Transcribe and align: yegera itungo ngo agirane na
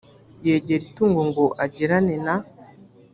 yegera 0.45 0.83
itungo 0.89 1.21
ngo 1.29 1.45
agirane 1.63 2.15
na 2.25 2.35